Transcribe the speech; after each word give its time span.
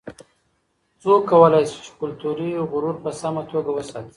څوک 1.01 1.21
کولای 1.31 1.63
سي 1.71 1.77
چې 1.85 1.91
کلتوري 2.01 2.49
غرور 2.71 2.95
په 3.03 3.09
سمه 3.21 3.43
توګه 3.51 3.69
وساتي؟ 3.73 4.09